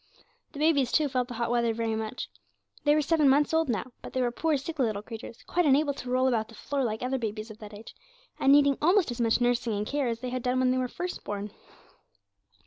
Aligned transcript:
The 0.53 0.57
babies, 0.57 0.91
too, 0.91 1.07
felt 1.07 1.27
the 1.27 1.35
hot 1.35 1.51
weather 1.51 1.75
very 1.75 1.95
much. 1.95 2.27
They 2.85 2.95
were 2.95 3.03
seven 3.03 3.29
months 3.29 3.53
old 3.53 3.69
now, 3.69 3.91
but 4.01 4.13
they 4.13 4.21
were 4.23 4.31
poor 4.31 4.57
sickly 4.57 4.87
little 4.87 5.03
creatures, 5.03 5.43
quite 5.45 5.63
unable 5.67 5.93
to 5.93 6.09
roll 6.09 6.27
about 6.27 6.47
the 6.47 6.55
floor 6.55 6.83
like 6.83 7.03
other 7.03 7.19
babies 7.19 7.51
of 7.51 7.59
that 7.59 7.71
age, 7.75 7.93
and 8.39 8.51
needing 8.51 8.79
almost 8.81 9.11
as 9.11 9.21
much 9.21 9.39
nursing 9.39 9.73
and 9.73 9.85
care 9.85 10.07
as 10.07 10.21
they 10.21 10.31
had 10.31 10.41
done 10.41 10.57
when 10.59 10.71
they 10.71 10.79
were 10.79 10.87
first 10.87 11.23
born. 11.23 11.51